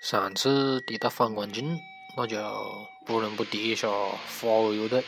[0.00, 1.78] 上次提到反光镜，
[2.16, 2.38] 那就
[3.04, 3.86] 不能不提一下
[4.40, 5.04] 华为乐队。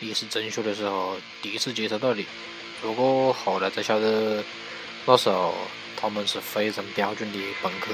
[0.00, 2.26] 也是中学的时候第一次接触到的，
[2.80, 4.42] 不过后来才晓得，
[5.06, 5.54] 那时候
[5.96, 7.92] 他们是非常标准的朋克。